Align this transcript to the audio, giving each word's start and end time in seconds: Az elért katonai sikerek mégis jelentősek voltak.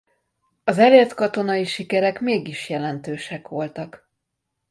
Az 0.63 0.77
elért 0.77 1.13
katonai 1.13 1.65
sikerek 1.65 2.19
mégis 2.19 2.69
jelentősek 2.69 3.47
voltak. 3.47 4.09